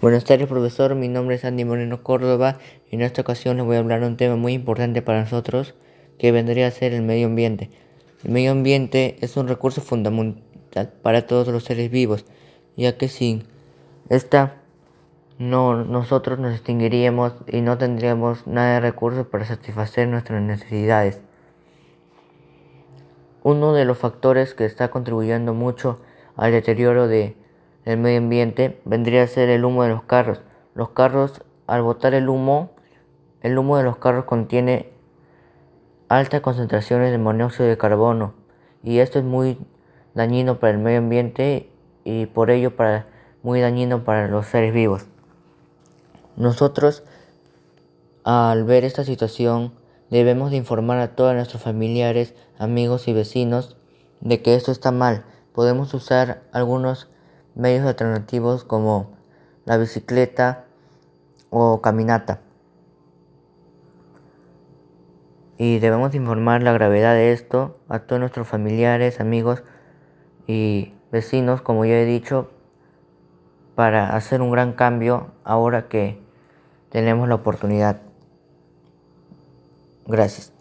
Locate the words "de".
4.00-4.06, 18.76-18.80, 23.74-23.84, 27.06-27.36, 29.82-29.88, 33.76-33.84, 37.10-37.18, 37.68-37.78, 50.50-50.56, 54.20-54.42, 67.14-67.32